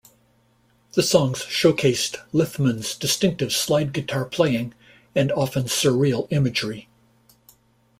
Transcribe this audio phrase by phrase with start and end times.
[0.93, 4.73] The songs showcased Lithman's distinctive slide guitar playing
[5.13, 6.89] and often surreal imagery.